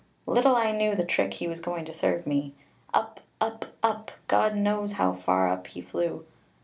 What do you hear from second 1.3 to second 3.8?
he was going to serve me. Up up